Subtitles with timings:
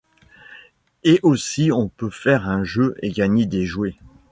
[1.03, 3.97] Et aussi on peut faire un jeu et gagner des jouets.